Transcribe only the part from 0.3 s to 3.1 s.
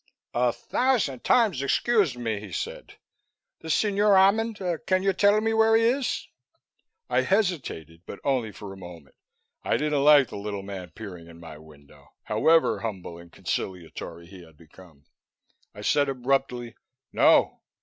"A thousand times excuse me," he said.